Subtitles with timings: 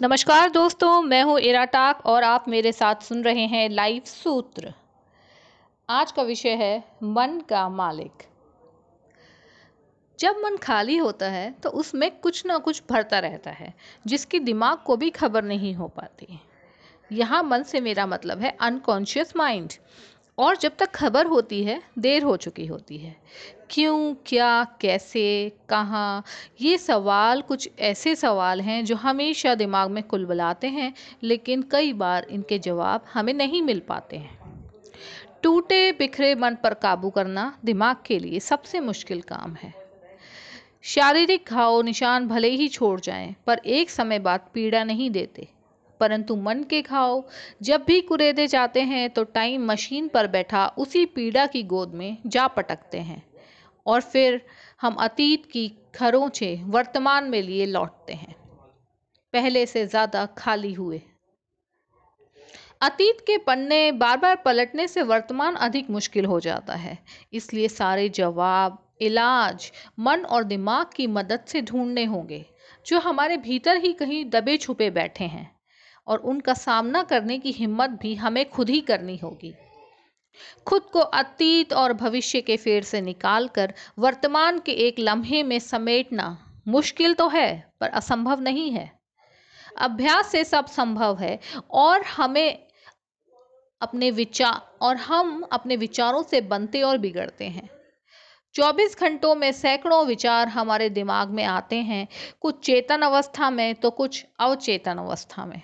[0.00, 4.72] नमस्कार दोस्तों, मैं हूँ इरा टाक और आप मेरे साथ सुन रहे हैं लाइव सूत्र।
[5.88, 8.22] आज का विषय है मन का मालिक।
[10.18, 13.72] जब मन खाली होता है तो उसमें कुछ ना कुछ भरता रहता है,
[14.06, 16.40] जिसकी दिमाग को भी खबर नहीं हो पाती।
[17.10, 19.72] यहाँ मन से मेरा मतलब है अनकॉन्शियस माइंड
[20.38, 23.16] और जब तक खबर होती है, देर हो चुकी होती है।
[23.70, 26.24] क्यों, क्या, कैसे, कहाँ?
[26.60, 32.26] ये सवाल कुछ ऐसे सवाल हैं जो हमेशा दिमाग में कुलबलाते हैं, लेकिन कई बार
[32.30, 34.38] इनके जवाब हमें नहीं मिल पाते हैं।
[35.42, 39.74] टूटे, बिखरे मन पर काबू करना दिमाग के लिए सबसे मुश्किल काम है।
[40.82, 45.48] शारीरिक घाव, निशान भले ही छोड़ जाएँ, पर एक समय बाद पीड़ा नहीं देते।
[46.00, 47.24] परंतु मन के घाव
[47.62, 52.16] जब भी कुरेदे जाते हैं तो टाइम मशीन पर बैठा उसी पीड़ा की गोद में
[52.26, 53.22] जा पटकते हैं
[53.86, 54.40] और फिर
[54.80, 58.34] हम अतीत की खरोंचे वर्तमान में लिए लौटते हैं।
[59.34, 61.00] पहले से ज़्यादा खाली हुए।
[62.82, 66.98] अतीत के पन्ने बार बार पलटने से वर्तमान अधिक मुश्किल हो जाता है।
[67.32, 72.44] इसलिए सारे जवाब, इलाज, मन और दिमाग की मदद से ढूँढने होंगे,
[72.86, 75.55] जो हमारे भीतर ही कहीं दबे छुपे बैठे हैं।
[76.06, 79.54] और उनका सामना करने की हिम्मत भी हमें खुद ही करनी होगी।
[80.66, 86.38] खुद को अतीत और भविष्य के फेर से निकालकर वर्तमान के एक लम्हे में समेटना
[86.68, 88.90] मुश्किल तो है, पर असंभव नहीं है।
[89.78, 91.38] अभ्यास से सब संभव है
[91.70, 92.66] और हमें
[93.80, 97.68] अपने विचार और हम अपने विचारों से बनते और बिगड़ते हैं।
[98.54, 102.08] 24 घंटों में सैकड़ों विचार हमारे दिमाग में आते हैं,
[102.40, 105.62] कुछ चेतन अवस्था में तो कुछ अवचेतन अवस्था में।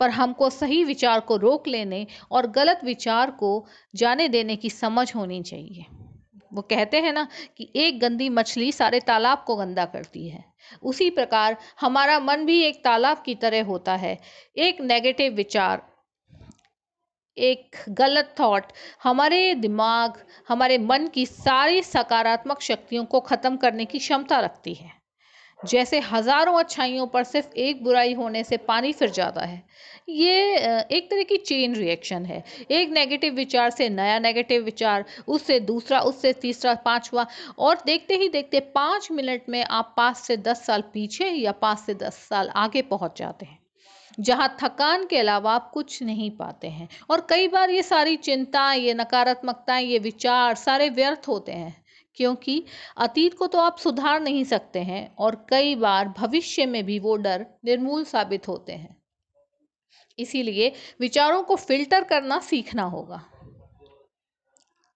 [0.00, 5.14] पर हमको सही विचार को रोक लेने और गलत विचार को जाने देने की समझ
[5.14, 5.84] होनी चाहिए।
[6.52, 10.44] वो कहते हैं ना कि एक गंदी मछली सारे तालाब को गंदा करती है।
[10.82, 14.18] उसी प्रकार हमारा मन भी एक तालाब की तरह होता है।
[14.56, 15.82] एक नेगेटिव विचार,
[17.36, 18.72] एक गलत थॉट
[19.02, 24.90] हमारे दिमाग, हमारे मन की सारी सकारात्मक शक्तियों को ख़त्म करने की क्षमता रखती है।
[25.60, 29.62] जैसे हज़ारों अच्छाइयों पर सिर्फ़ एक बुराई होने से पानी फिर जाता है।
[30.10, 30.56] ये
[30.88, 36.00] एक तरह की चेन रिएक्शन है। एक नेगेटिव विचार से नया नेगेटिव विचार, उससे दूसरा,
[36.00, 37.26] उससे तीसरा, पांचवा
[37.58, 41.78] और देखते ही देखते पाँच मिनट में आप पाँच से दस साल पीछे या पाँच
[41.78, 43.58] से दस साल आगे पहुँच जाते हैं,
[44.18, 48.72] जहाँ थकान के अलावा आप कुछ नहीं पाते हैं। और कई बार ये सारी चिंता
[48.74, 51.74] ये नकारात्मकताएँ, ये विचार सारे व्यर्थ होते हैं।
[52.16, 52.64] क्योंकि
[52.96, 57.16] अतीत को तो आप सुधार नहीं सकते हैं और कई बार भविष्य में भी वो
[57.16, 58.96] डर निर्मूल साबित होते हैं।
[60.18, 63.24] इसीलिए विचारों को फ़िल्टर करना सीखना होगा।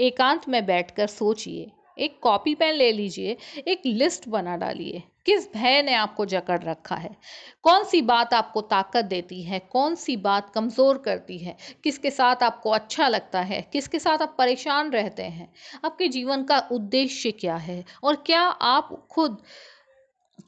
[0.00, 3.36] एकांत में बैठकर सोचिए, एक कॉपी पेन ले लीजिए,
[3.68, 7.16] एक लिस्ट बना डालिए। किस भय ने आपको जकड़ रखा है?
[7.62, 9.58] कौन सी बात आपको ताकत देती है?
[9.58, 11.56] कौन सी बात कमज़ोर करती है?
[11.84, 13.62] किसके साथ आपको अच्छा लगता है?
[13.72, 15.52] किसके साथ आप परेशान रहते हैं?
[15.84, 17.84] आपके जीवन का उद्देश्य क्या है?
[18.04, 19.42] और क्या आप खुद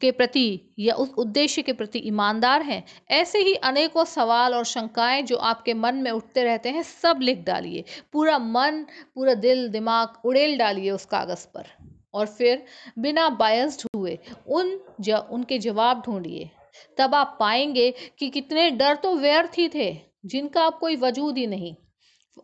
[0.01, 2.85] के प्रति या उस उद्देश्य के प्रति ईमानदार हैं?
[3.11, 7.39] ऐसे ही अनेकों सवाल और शंकाएँ जो आपके मन में उठते रहते हैं, सब लिख
[7.39, 12.65] डालिए। पूरा मन, पूरा दिल, दिमाग उड़ेल डालिए उस कागज़ पर। और फिर
[12.99, 16.51] बिना बायस्ड हुए उन ज, उनके जवाब ढूंढिए।
[16.99, 19.93] तब आप पाएँगे कि कितने डर तो व्यर्थ ही थे
[20.27, 21.75] जिनका आप कोई वजूद ही नहीं।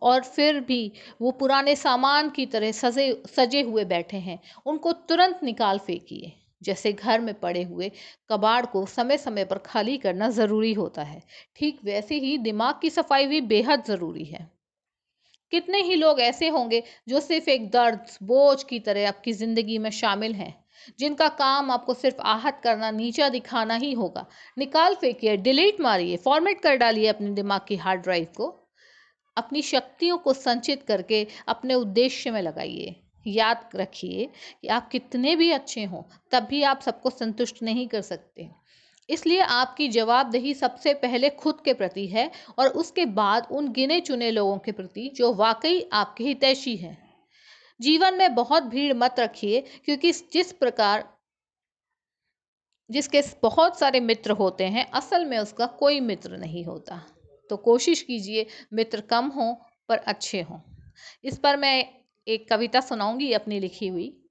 [0.01, 5.39] और फिर भी वो पुराने सामान की तरह सजे सजे हुए बैठे हैं। उनको तुरंत
[5.43, 6.31] निकाल फेंकिए।
[6.63, 7.91] जैसे घर में पड़े हुए
[8.29, 11.21] कबाड़ को समय समय पर खाली करना ज़रूरी होता है।
[11.55, 14.54] ठीक वैसे ही दिमाग की सफ़ाई भी बेहद ज़रूरी है।
[15.51, 19.89] कितने ही लोग ऐसे होंगे जो सिर्फ़ एक दर्द, बोझ की तरह आपकी ज़िंदगी में
[19.89, 20.53] शामिल हैं,
[20.99, 24.25] जिनका काम आपको सिर्फ़ आहत करना, नीचा दिखाना ही होगा।
[24.57, 28.47] निकाल फेंकिए, डिलीट मारिए, फॉर्मेट कर डालिए अपने दिमाग की हार्ड ड्राइव को।
[29.37, 32.95] अपनी शक्तियों को संचित करके अपने उद्देश्य में लगाइए।
[33.25, 34.29] याद रखिए
[34.61, 36.01] कि आप कितने भी अच्छे हों,
[36.31, 38.49] तब भी आप सबको संतुष्ट नहीं कर सकते।
[39.09, 44.31] इसलिए आपकी जवाबदेही सबसे पहले खुद के प्रति है और उसके बाद उन गिने चुने
[44.31, 47.15] लोगों के प्रति जो वाकई आपके हितैषी हैं।
[47.81, 51.15] जीवन में बहुत भीड़ मत रखिए, क्योंकि जिस प्रकार
[52.89, 57.01] जिसके बहुत सारे मित्र होते हैं, असल में उसका कोई मित्र नहीं होता।
[57.49, 60.59] तो कोशिश कीजिए मित्र कम हो पर अच्छे हों।
[61.23, 61.85] इस पर मैं
[62.27, 64.21] एक कविता सुनाऊँगी अपनी लिखी हुई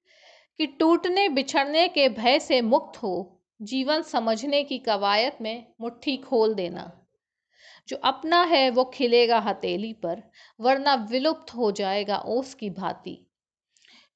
[0.58, 6.54] कि टूटने बिछड़ने के भय से मुक्त हो जीवन समझने की कवायद में मुट्ठी खोल
[6.54, 7.06] देना।
[7.88, 10.22] जो अपना है, वो खिलेगा हथेली पर,
[10.60, 13.30] वरना विलुप्त हो जाएगा ओस की भांति।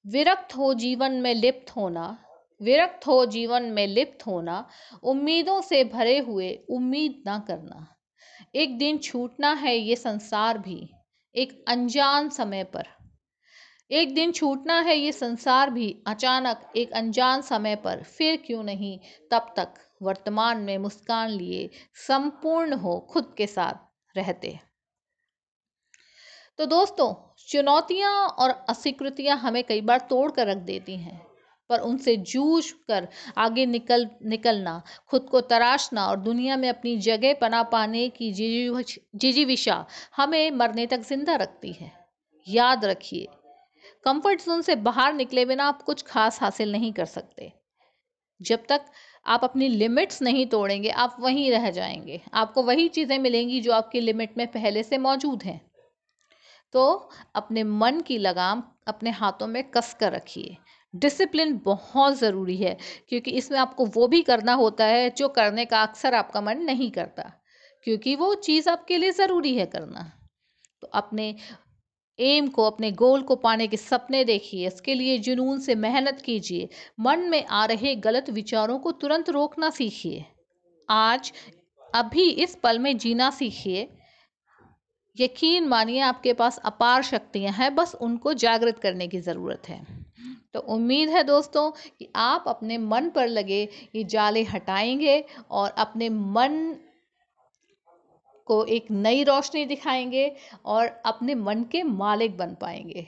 [0.07, 2.25] विरक्त हो जीवन में लिप्त होना,
[2.63, 4.69] विरक्त हो जीवन में लिप्त होना,
[5.03, 7.97] उम्मीदों से भरे हुए उम्मीद ना करना।
[8.55, 10.91] एक दिन छूटना है ये संसार भी,
[11.35, 12.98] एक अनजान समय पर।
[13.91, 18.99] एक दिन छूटना है ये संसार भी, अचानक एक अनजान समय पर, फिर क्यों नहीं?
[19.31, 21.69] तब तक वर्तमान में मुस्कान लिए
[21.99, 24.59] संपूर्ण हो खुद के साथ रहते।
[26.59, 27.15] तो दोस्तों,
[27.49, 31.21] चुनौतियाँ और अस्वीकृतियाँ हमें कई बार तोड़ कर रख देती हैं,
[31.71, 33.09] पर उनसे जूझ कर
[33.39, 39.85] आगे निकल, निकलना, खुद को तराशना और दुनिया में अपनी जगह पना पाने की जिजीविशा
[40.17, 41.93] हमें मरने तक ज़िंदा रखती है।
[42.47, 43.27] याद रखिए
[44.05, 47.53] कंफर्ट जोन से बाहर निकले बिना आप कुछ खास हासिल नहीं कर सकते।
[48.41, 48.85] जब तक
[49.27, 54.01] आप अपनी लिमिट्स नहीं तोड़ेंगे, आप वहीं रह जाएँगे। आपको वही चीज़ें मिलेंगी जो आपकी
[54.01, 55.61] लिमिट में पहले से मौजूद हैं।
[56.73, 60.57] तो अपने मन की लगाम अपने हाथों में कस कर रखिए।
[60.95, 62.77] डिसिप्लिन बहुत ज़रूरी है,
[63.09, 66.91] क्योंकि इसमें आपको वो भी करना होता है जो करने का अक्सर आपका मन नहीं
[66.91, 67.33] करता,
[67.83, 70.13] क्योंकि वो चीज़ आपके लिए ज़रूरी है करना।
[70.81, 71.35] तो अपने
[72.21, 76.69] एम को अपने गोल को पाने के सपने देखिए। इसके लिए जुनून से मेहनत कीजिए।
[77.01, 80.25] मन में आ रहे गलत विचारों को तुरंत रोकना सीखिए।
[80.91, 81.33] आज
[81.95, 83.89] अभी इस पल में जीना सीखिए।
[85.21, 89.87] यकीन मानिए, आपके पास अपार शक्तियाँ हैं, बस उनको जागृत करने की ज़रूरत है।
[90.55, 96.09] तो उम्मीद है दोस्तों कि आप अपने मन पर लगे ये जाले हटाएँगे और अपने
[96.09, 96.77] मन
[98.49, 100.31] को एक नई रोशनी दिखाएँगे
[100.65, 103.07] और अपने मन के मालिक बन पाएँगे।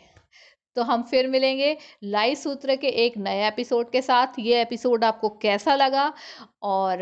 [0.76, 5.28] तो हम फिर मिलेंगे लाइव सूत्र के एक नए एपिसोड के साथ। ये एपिसोड आपको
[5.42, 6.12] कैसा लगा?
[6.62, 6.98] और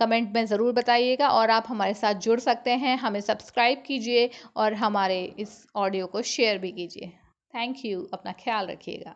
[0.00, 4.74] कमेंट में ज़रूर बताइएगा और आप हमारे साथ जुड़ सकते हैं। हमें सब्सक्राइब कीजिए और
[4.74, 7.12] हमारे इस ऑडियो को शेयर भी कीजिए।
[7.54, 8.02] Thank you.
[8.12, 9.14] अपना ख्याल रखिएगा।